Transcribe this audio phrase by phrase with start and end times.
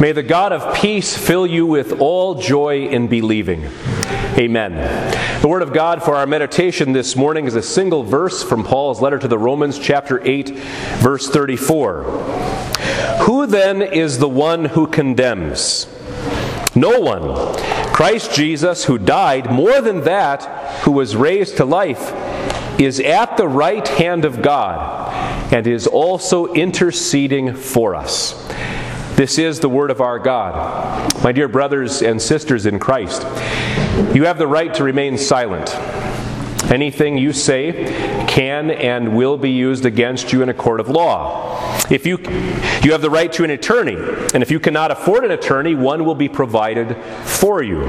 [0.00, 3.70] May the God of peace fill you with all joy in believing.
[4.36, 4.72] Amen.
[5.40, 9.00] The Word of God for our meditation this morning is a single verse from Paul's
[9.00, 10.50] letter to the Romans, chapter 8,
[10.98, 12.02] verse 34.
[13.22, 15.86] Who then is the one who condemns?
[16.74, 17.54] No one.
[17.94, 20.42] Christ Jesus, who died, more than that,
[20.82, 22.12] who was raised to life,
[22.80, 28.34] is at the right hand of God and is also interceding for us.
[29.16, 31.22] This is the word of our God.
[31.22, 33.22] My dear brothers and sisters in Christ,
[34.12, 35.72] you have the right to remain silent.
[36.68, 41.78] Anything you say can and will be used against you in a court of law.
[41.88, 42.18] If you
[42.82, 43.94] you have the right to an attorney,
[44.34, 47.84] and if you cannot afford an attorney, one will be provided for you.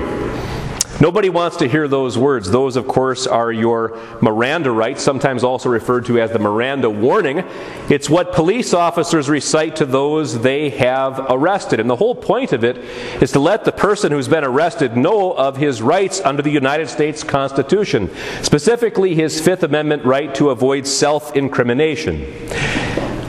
[1.02, 2.50] Nobody wants to hear those words.
[2.50, 7.44] Those, of course, are your Miranda rights, sometimes also referred to as the Miranda warning.
[7.90, 11.82] It's what police officers recite to those they have arrested.
[11.82, 12.78] And the whole point of it
[13.22, 16.88] is to let the person who's been arrested know of his rights under the United
[16.88, 18.10] States Constitution,
[18.42, 22.85] specifically his Fifth Amendment right to avoid self incrimination.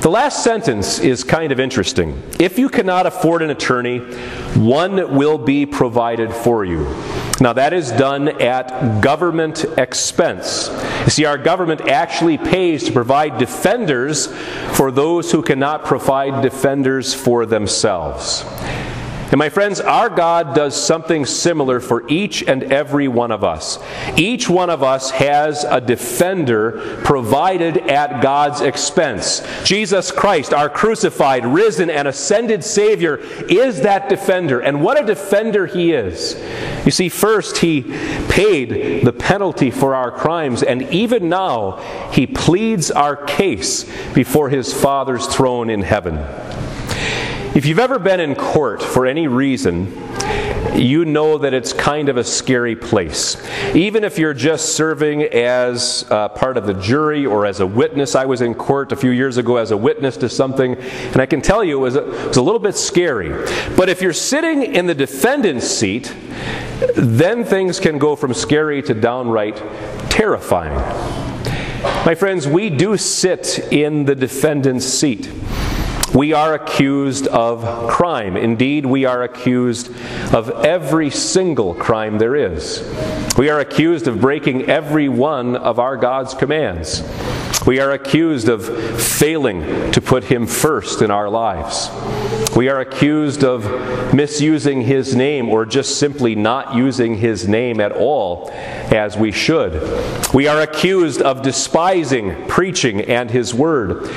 [0.07, 2.23] The last sentence is kind of interesting.
[2.39, 3.99] If you cannot afford an attorney,
[4.55, 6.85] one will be provided for you.
[7.41, 10.69] Now, that is done at government expense.
[11.03, 14.29] You see, our government actually pays to provide defenders
[14.77, 18.45] for those who cannot provide defenders for themselves.
[19.33, 23.79] And my friends, our God does something similar for each and every one of us.
[24.17, 29.45] Each one of us has a defender provided at God's expense.
[29.65, 33.17] Jesus Christ, our crucified, risen, and ascended Savior,
[33.49, 34.61] is that defender.
[34.61, 36.41] And what a defender he is.
[36.85, 37.83] You see, first, he
[38.29, 41.79] paid the penalty for our crimes, and even now,
[42.13, 46.17] he pleads our case before his Father's throne in heaven.
[47.57, 49.87] If you've ever been in court for any reason,
[50.75, 53.43] you know that it's kind of a scary place.
[53.75, 58.15] Even if you're just serving as uh, part of the jury or as a witness,
[58.15, 61.25] I was in court a few years ago as a witness to something, and I
[61.25, 63.31] can tell you it was a, it was a little bit scary.
[63.75, 66.15] But if you're sitting in the defendant's seat,
[66.95, 69.57] then things can go from scary to downright
[70.11, 70.75] terrifying.
[72.05, 75.31] My friends, we do sit in the defendant's seat.
[76.17, 78.39] We are accused of crime.
[78.39, 79.95] Indeed, we are accused
[80.33, 82.83] of every single crime there is.
[83.37, 87.03] We are accused of breaking every one of our God's commands.
[87.67, 88.65] We are accused of
[88.99, 91.91] failing to put Him first in our lives.
[92.57, 97.93] We are accused of misusing His name or just simply not using His name at
[97.93, 99.83] all as we should.
[100.33, 104.11] We are accused of despising preaching and His Word.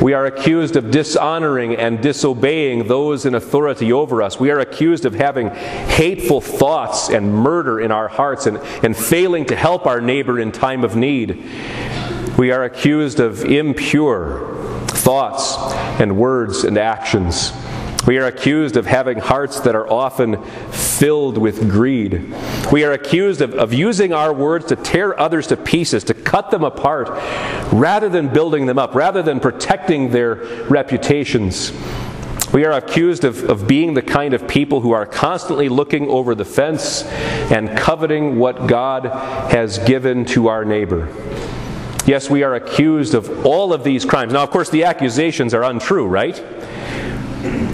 [0.00, 4.38] We are accused of dishonoring and disobeying those in authority over us.
[4.38, 9.44] We are accused of having hateful thoughts and murder in our hearts and, and failing
[9.46, 11.42] to help our neighbor in time of need.
[12.38, 15.56] We are accused of impure thoughts
[16.00, 17.52] and words and actions.
[18.06, 22.32] We are accused of having hearts that are often filled with greed.
[22.70, 26.50] We are accused of, of using our words to tear others to pieces, to cut
[26.50, 27.08] them apart,
[27.72, 30.34] rather than building them up, rather than protecting their
[30.68, 31.72] reputations.
[32.52, 36.34] We are accused of, of being the kind of people who are constantly looking over
[36.34, 37.04] the fence
[37.50, 39.04] and coveting what God
[39.50, 41.08] has given to our neighbor.
[42.06, 44.32] Yes, we are accused of all of these crimes.
[44.32, 46.42] Now, of course, the accusations are untrue, right?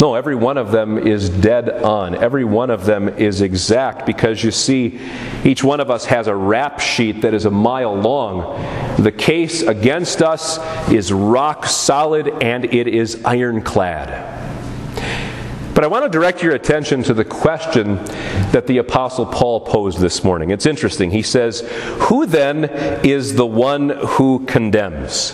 [0.04, 2.14] No, every one of them is dead on.
[2.14, 5.00] Every one of them is exact because you see,
[5.44, 8.62] each one of us has a rap sheet that is a mile long.
[9.02, 10.58] The case against us
[10.90, 14.10] is rock solid and it is ironclad.
[15.74, 17.94] But I want to direct your attention to the question
[18.52, 20.50] that the Apostle Paul posed this morning.
[20.50, 21.12] It's interesting.
[21.12, 21.62] He says,
[22.10, 22.64] Who then
[23.06, 25.32] is the one who condemns?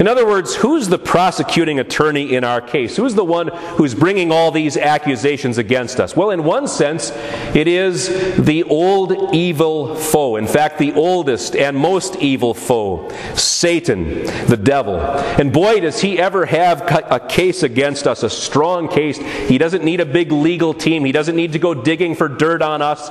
[0.00, 2.96] In other words, who's the prosecuting attorney in our case?
[2.96, 6.16] Who's the one who's bringing all these accusations against us?
[6.16, 7.10] Well, in one sense,
[7.54, 8.08] it is
[8.38, 10.36] the old evil foe.
[10.36, 14.98] In fact, the oldest and most evil foe, Satan, the devil.
[14.98, 16.80] And boy, does he ever have
[17.10, 19.18] a case against us, a strong case.
[19.18, 22.62] He doesn't need a big legal team, he doesn't need to go digging for dirt
[22.62, 23.10] on us,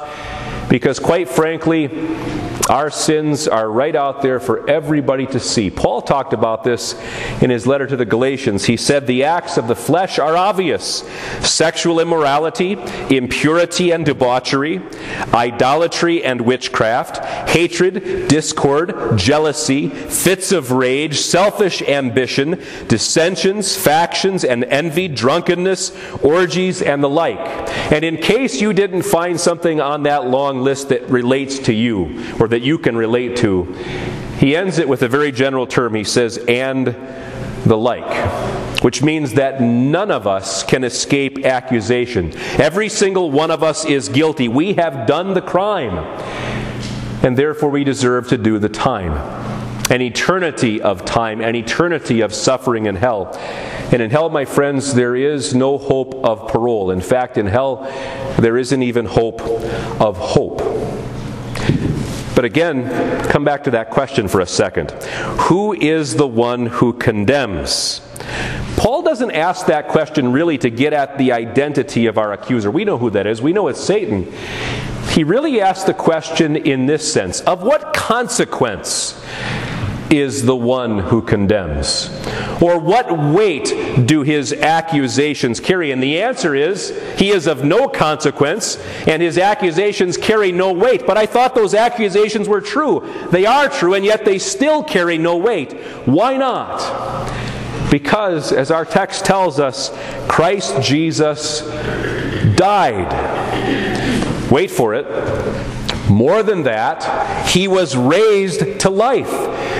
[0.70, 1.88] because quite frankly,
[2.70, 5.72] Our sins are right out there for everybody to see.
[5.72, 6.94] Paul talked about this
[7.42, 8.66] in his letter to the Galatians.
[8.66, 11.04] He said, The acts of the flesh are obvious
[11.42, 12.74] sexual immorality,
[13.10, 14.84] impurity and debauchery,
[15.34, 25.08] idolatry and witchcraft, hatred, discord, jealousy, fits of rage, selfish ambition, dissensions, factions, and envy,
[25.08, 25.92] drunkenness,
[26.22, 27.40] orgies, and the like.
[27.92, 32.24] And in case you didn't find something on that long list that relates to you,
[32.40, 33.64] or that you can relate to,
[34.38, 35.96] he ends it with a very general term.
[35.96, 36.96] He says, and
[37.66, 42.34] the like, which means that none of us can escape accusation.
[42.58, 44.48] Every single one of us is guilty.
[44.48, 45.98] We have done the crime,
[47.24, 49.12] and therefore we deserve to do the time.
[49.92, 53.36] An eternity of time, an eternity of suffering in hell.
[53.92, 56.92] And in hell, my friends, there is no hope of parole.
[56.92, 57.84] In fact, in hell,
[58.38, 60.39] there isn't even hope of hope.
[62.40, 62.90] But again,
[63.28, 64.92] come back to that question for a second.
[65.50, 68.00] Who is the one who condemns?
[68.78, 72.72] Paul doesn't ask that question really to get at the identity of our accuser.
[72.72, 74.32] We know who that is, we know it's Satan.
[75.10, 79.22] He really asks the question in this sense of what consequence
[80.10, 82.08] is the one who condemns?
[82.62, 85.92] Or what weight do his accusations carry?
[85.92, 88.78] And the answer is he is of no consequence,
[89.08, 91.08] and his accusations carry no weight.
[91.08, 93.10] But I thought those accusations were true.
[93.32, 95.74] They are true, and yet they still carry no weight.
[96.06, 96.80] Why not?
[97.90, 99.92] Because, as our text tells us,
[100.28, 101.62] Christ Jesus
[102.56, 103.10] died.
[104.52, 105.08] Wait for it.
[106.10, 109.30] More than that, he was raised to life.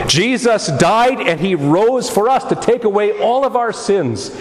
[0.10, 4.36] Jesus died and he rose for us to take away all of our sins.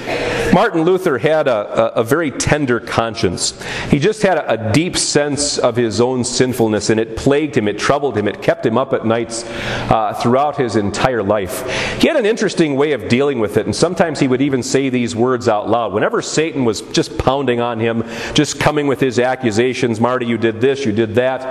[0.52, 3.60] Martin Luther had a, a, a very tender conscience.
[3.90, 7.68] He just had a, a, deep sense of his own sinfulness, and it plagued him,
[7.68, 11.68] it troubled him, it kept him up at nights uh, throughout his entire life.
[12.00, 14.88] He had an interesting way of dealing with it, and sometimes he would even say
[14.88, 15.92] these words out loud.
[15.92, 20.60] Whenever Satan was just pounding on him, just coming with his accusations, Marty, you did
[20.62, 21.42] this, you did that,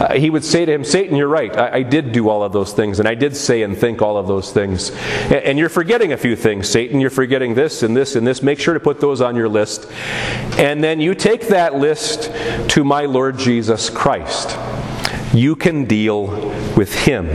[0.00, 1.56] uh, he would say to him, Satan, you're right.
[1.56, 4.16] I, I did do all of those things, and I did say and think all
[4.16, 4.90] of those things.
[5.30, 7.00] And you're forgetting a few things, Satan.
[7.00, 8.42] You're forgetting this and this and this.
[8.42, 9.90] Make sure to put those on your list.
[10.58, 12.30] And then you take that list
[12.70, 14.56] to my Lord Jesus Christ.
[15.34, 16.26] You can deal
[16.76, 17.26] with Him.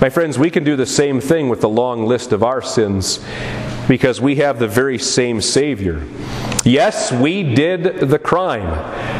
[0.00, 3.24] My friends, we can do the same thing with the long list of our sins
[3.88, 6.02] because we have the very same Savior.
[6.64, 9.13] Yes, we did the crime.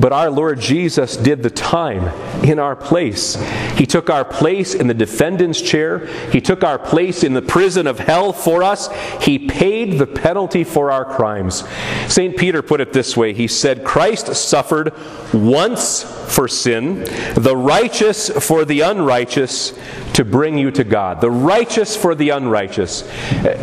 [0.00, 2.08] But our Lord Jesus did the time
[2.44, 3.34] in our place.
[3.76, 6.06] He took our place in the defendant's chair.
[6.30, 8.88] He took our place in the prison of hell for us.
[9.20, 11.64] He paid the penalty for our crimes.
[12.06, 12.36] St.
[12.36, 14.92] Peter put it this way He said, Christ suffered
[15.32, 17.04] once for sin,
[17.34, 19.78] the righteous for the unrighteous,
[20.14, 21.20] to bring you to God.
[21.20, 23.08] The righteous for the unrighteous.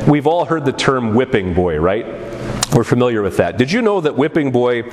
[0.08, 2.06] We've all heard the term whipping boy, right?
[2.76, 3.58] We're familiar with that.
[3.58, 4.84] Did you know that whipping boy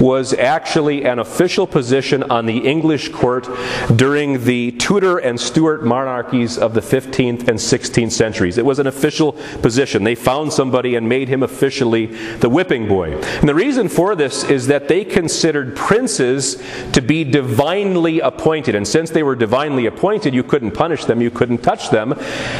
[0.00, 3.46] was actually an official position on the English court
[3.94, 8.56] during the Tudor and Stuart monarchies of the 15th and 16th centuries?
[8.56, 10.02] It was an official position.
[10.02, 13.12] They found somebody and made him officially the whipping boy.
[13.20, 16.62] And the reason for this is that they considered princes
[16.92, 18.74] to be divinely appointed.
[18.74, 22.14] And since they were divinely appointed, you couldn't punish them, you couldn't touch them.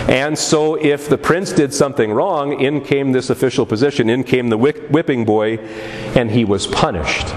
[0.06, 4.50] And so if the prince did something wrong, in came this official position, in came
[4.50, 5.58] the whipping boy,
[6.14, 7.34] and he was punished.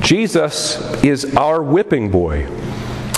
[0.00, 2.46] Jesus is our whipping boy.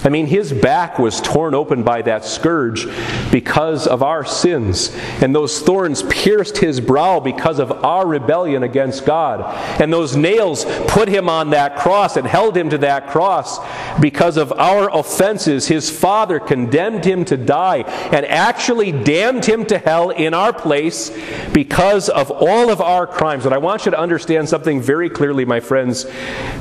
[0.05, 2.87] I mean, his back was torn open by that scourge
[3.33, 4.95] because of our sins.
[5.23, 9.41] And those thorns pierced his brow because of our rebellion against God.
[9.81, 13.59] And those nails put him on that cross and held him to that cross
[13.99, 15.69] because of our offenses.
[15.69, 17.79] His Father condemned him to die
[18.13, 21.11] and actually damned him to hell in our place
[21.55, 23.47] because of all of our crimes.
[23.47, 26.07] And I want you to understand something very clearly, my friends.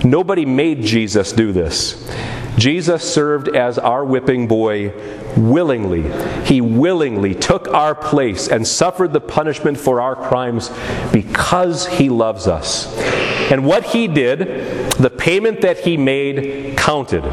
[0.05, 2.09] Nobody made Jesus do this.
[2.57, 4.93] Jesus served as our whipping boy
[5.35, 6.03] willingly.
[6.45, 10.71] He willingly took our place and suffered the punishment for our crimes
[11.11, 12.95] because he loves us.
[13.51, 17.23] And what he did, the payment that he made, counted.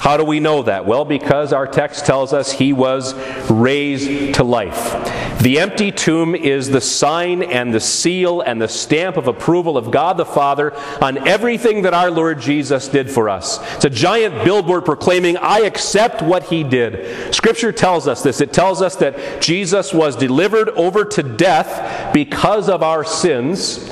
[0.00, 0.86] How do we know that?
[0.86, 3.14] Well, because our text tells us he was
[3.50, 4.94] raised to life.
[5.40, 9.90] The empty tomb is the sign and the seal and the stamp of approval of
[9.90, 13.60] God the Father on everything that our Lord Jesus did for us.
[13.76, 17.34] It's a giant billboard proclaiming, I accept what he did.
[17.34, 18.40] Scripture tells us this.
[18.40, 23.88] It tells us that Jesus was delivered over to death because of our sins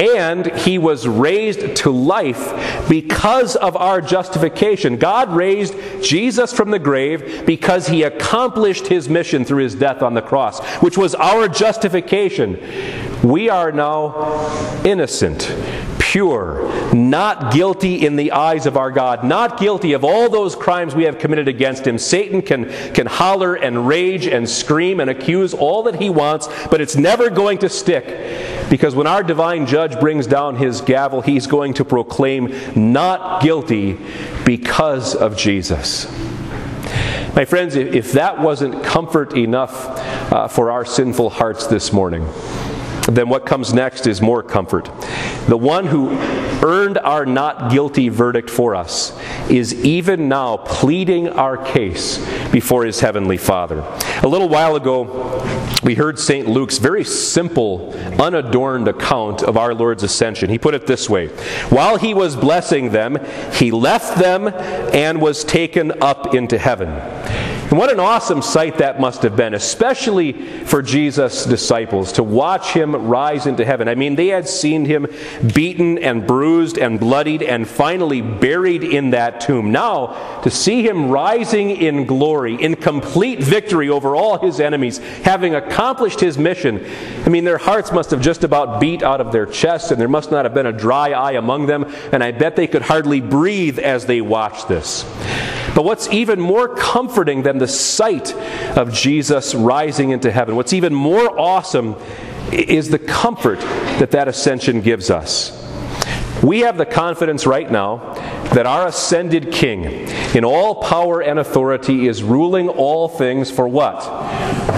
[0.00, 4.96] and he was raised to life because of our justification.
[4.96, 10.14] God raised Jesus from the grave because he accomplished his mission through his death on
[10.14, 12.58] the cross, which was our justification.
[13.22, 15.54] We are now innocent
[16.10, 20.92] pure, not guilty in the eyes of our God, not guilty of all those crimes
[20.92, 21.98] we have committed against him.
[21.98, 26.80] Satan can, can holler and rage and scream and accuse all that he wants, but
[26.80, 28.68] it's never going to stick.
[28.68, 33.96] Because when our divine judge brings down his gavel, he's going to proclaim not guilty
[34.44, 36.10] because of Jesus.
[37.36, 39.86] My friends, if that wasn't comfort enough
[40.32, 42.26] uh, for our sinful hearts this morning,
[43.08, 44.84] then what comes next is more comfort.
[45.48, 46.10] The one who
[46.62, 49.18] earned our not guilty verdict for us
[49.50, 52.18] is even now pleading our case
[52.50, 53.80] before his heavenly Father.
[54.22, 55.40] A little while ago,
[55.82, 56.46] we heard St.
[56.46, 60.50] Luke's very simple, unadorned account of our Lord's ascension.
[60.50, 61.28] He put it this way
[61.70, 63.18] While he was blessing them,
[63.52, 66.88] he left them and was taken up into heaven.
[67.70, 70.32] And what an awesome sight that must have been, especially
[70.64, 73.86] for Jesus' disciples, to watch him rise into heaven.
[73.86, 75.06] I mean, they had seen him
[75.54, 79.70] beaten and bruised and bloodied and finally buried in that tomb.
[79.70, 85.54] Now, to see him rising in glory, in complete victory over all his enemies, having
[85.54, 86.84] accomplished his mission,
[87.24, 90.08] I mean, their hearts must have just about beat out of their chests, and there
[90.08, 93.20] must not have been a dry eye among them, and I bet they could hardly
[93.20, 95.04] breathe as they watched this.
[95.72, 98.34] But what's even more comforting than the sight
[98.76, 101.94] of Jesus rising into heaven, what's even more awesome
[102.50, 103.60] is the comfort
[104.00, 105.69] that that ascension gives us.
[106.42, 108.14] We have the confidence right now
[108.54, 109.84] that our ascended King,
[110.34, 114.00] in all power and authority, is ruling all things for what?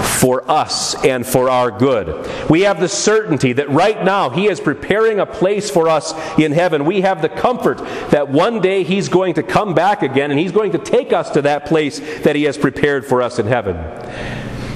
[0.05, 2.49] For us and for our good.
[2.49, 6.51] We have the certainty that right now He is preparing a place for us in
[6.51, 6.85] heaven.
[6.85, 7.77] We have the comfort
[8.11, 11.29] that one day He's going to come back again and He's going to take us
[11.31, 13.75] to that place that He has prepared for us in heaven.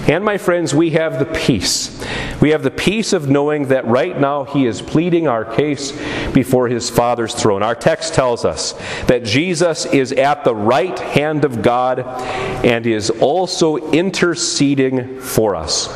[0.08, 2.02] And my friends, we have the peace.
[2.40, 5.92] We have the peace of knowing that right now He is pleading our case
[6.32, 7.62] before His Father's throne.
[7.62, 8.74] Our text tells us
[9.08, 15.88] that Jesus is at the right hand of God and is also interceding for us.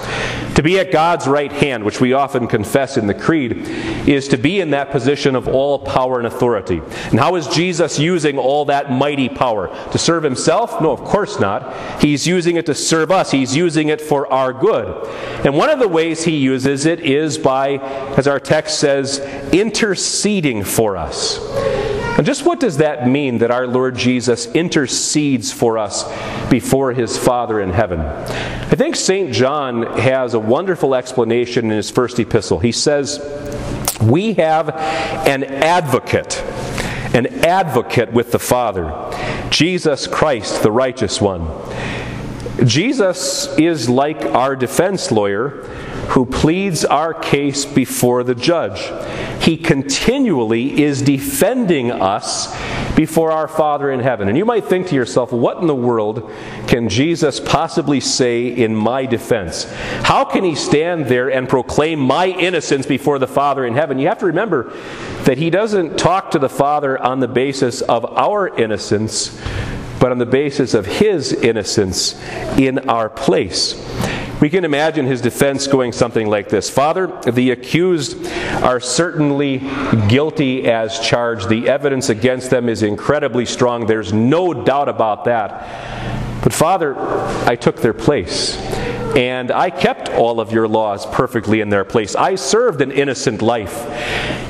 [0.55, 3.53] To be at God's right hand, which we often confess in the Creed,
[4.07, 6.81] is to be in that position of all power and authority.
[7.09, 9.67] And how is Jesus using all that mighty power?
[9.91, 10.81] To serve Himself?
[10.81, 12.01] No, of course not.
[12.01, 15.07] He's using it to serve us, He's using it for our good.
[15.45, 17.77] And one of the ways he uses it is by,
[18.17, 19.19] as our text says,
[19.53, 21.39] interceding for us.
[22.21, 26.03] And just what does that mean that our Lord Jesus intercedes for us
[26.51, 27.99] before his Father in heaven?
[27.99, 29.33] I think St.
[29.33, 32.59] John has a wonderful explanation in his first epistle.
[32.59, 33.17] He says,
[34.03, 36.39] We have an advocate,
[37.15, 38.93] an advocate with the Father,
[39.49, 41.47] Jesus Christ, the righteous one.
[42.67, 45.63] Jesus is like our defense lawyer
[46.09, 48.79] who pleads our case before the judge.
[49.41, 52.55] He continually is defending us
[52.95, 54.27] before our Father in heaven.
[54.27, 56.31] And you might think to yourself, what in the world
[56.67, 59.63] can Jesus possibly say in my defense?
[60.03, 63.97] How can he stand there and proclaim my innocence before the Father in heaven?
[63.97, 64.71] You have to remember
[65.23, 69.39] that he doesn't talk to the Father on the basis of our innocence
[70.01, 72.19] but on the basis of his innocence
[72.57, 73.73] in our place.
[74.41, 78.25] We can imagine his defense going something like this Father, the accused
[78.63, 79.59] are certainly
[80.09, 81.47] guilty as charged.
[81.47, 83.85] The evidence against them is incredibly strong.
[83.85, 86.41] There's no doubt about that.
[86.43, 86.95] But Father,
[87.45, 88.57] I took their place
[89.15, 92.15] and I kept all of your laws perfectly in their place.
[92.15, 93.85] I served an innocent life.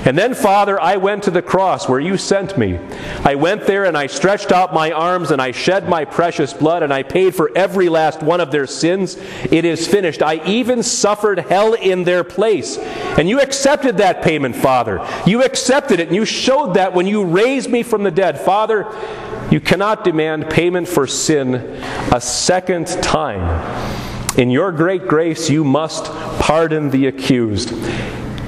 [0.05, 2.79] And then, Father, I went to the cross where you sent me.
[3.23, 6.83] I went there and I stretched out my arms and I shed my precious blood
[6.83, 9.17] and I paid for every last one of their sins.
[9.51, 10.21] It is finished.
[10.21, 12.77] I even suffered hell in their place.
[12.77, 15.05] And you accepted that payment, Father.
[15.25, 18.39] You accepted it and you showed that when you raised me from the dead.
[18.39, 18.85] Father,
[19.51, 21.55] you cannot demand payment for sin
[22.11, 23.90] a second time.
[24.37, 26.05] In your great grace, you must
[26.39, 27.73] pardon the accused.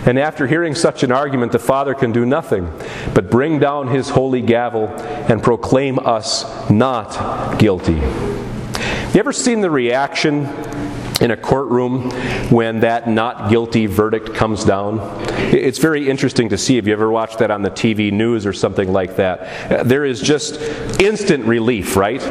[0.05, 2.71] And after hearing such an argument, the Father can do nothing
[3.13, 7.95] but bring down his holy gavel and proclaim us not guilty.
[7.95, 10.45] You ever seen the reaction
[11.23, 12.11] in a courtroom
[12.49, 14.99] when that not guilty verdict comes down.
[15.53, 18.51] It's very interesting to see if you ever watched that on the TV news or
[18.51, 19.87] something like that.
[19.87, 20.59] There is just
[20.99, 22.21] instant relief, right?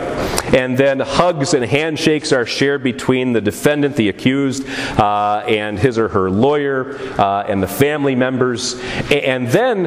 [0.55, 4.69] And then hugs and handshakes are shared between the defendant, the accused,
[4.99, 8.79] uh, and his or her lawyer, uh, and the family members.
[9.11, 9.85] And then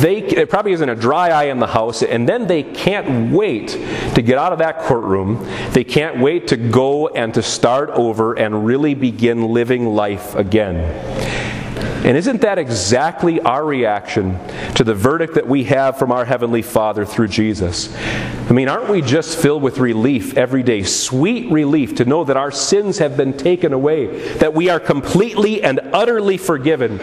[0.00, 3.68] they, it probably isn't a dry eye in the house, and then they can't wait
[4.14, 5.46] to get out of that courtroom.
[5.72, 7.90] They can't wait to go and to start
[8.34, 10.76] and really begin living life again.
[12.04, 14.38] And isn't that exactly our reaction
[14.76, 17.94] to the verdict that we have from our Heavenly Father through Jesus?
[18.48, 20.82] I mean, aren't we just filled with relief every day?
[20.82, 24.06] Sweet relief to know that our sins have been taken away,
[24.38, 26.98] that we are completely and utterly forgiven.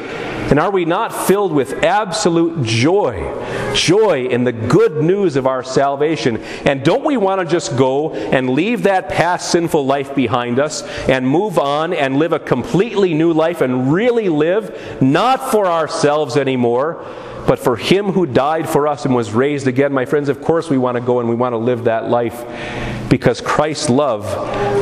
[0.49, 3.33] And are we not filled with absolute joy?
[3.73, 6.37] Joy in the good news of our salvation.
[6.65, 10.83] And don't we want to just go and leave that past sinful life behind us
[11.09, 16.37] and move on and live a completely new life and really live not for ourselves
[16.37, 17.05] anymore,
[17.45, 19.91] but for Him who died for us and was raised again.
[19.91, 23.09] My friends, of course, we want to go and we want to live that life
[23.09, 24.25] because Christ's love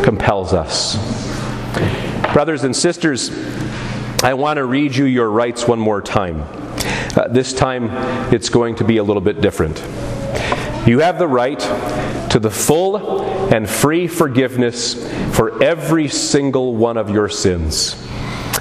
[0.03, 0.95] compels us.
[2.33, 3.29] Brothers and sisters,
[4.25, 6.41] I want to read you your rights one more time.
[7.15, 7.91] Uh, this time,
[8.33, 9.77] it's going to be a little bit different.
[10.87, 11.59] You have the right
[12.31, 13.21] to the full
[13.53, 14.95] and free forgiveness
[15.35, 17.93] for every single one of your sins.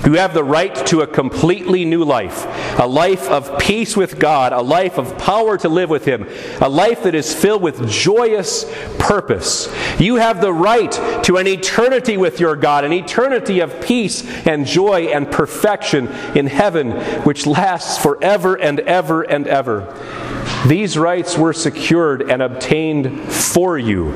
[0.04, 2.46] You have the right to a completely new life,
[2.78, 6.28] a life of peace with God, a life of power to live with Him,
[6.60, 8.64] a life that is filled with joyous
[8.98, 9.74] purpose.
[9.98, 10.92] You have the right
[11.24, 16.46] to an eternity with your God, an eternity of peace and joy and perfection in
[16.46, 16.92] heaven,
[17.22, 20.33] which lasts forever and ever and ever.
[20.66, 24.12] These rights were secured and obtained for you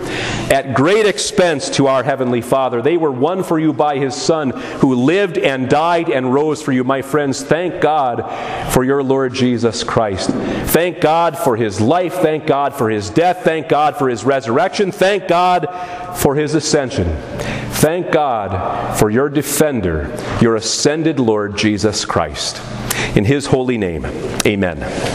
[0.50, 2.80] at great expense to our Heavenly Father.
[2.80, 6.72] They were won for you by His Son, who lived and died and rose for
[6.72, 6.84] you.
[6.84, 8.22] My friends, thank God
[8.72, 10.30] for your Lord Jesus Christ.
[10.30, 12.14] Thank God for His life.
[12.14, 13.44] Thank God for His death.
[13.44, 14.90] Thank God for His resurrection.
[14.90, 15.66] Thank God
[16.16, 17.14] for His ascension.
[17.78, 22.60] Thank God for your defender, your ascended Lord Jesus Christ.
[23.16, 24.04] In His holy name,
[24.46, 24.78] amen.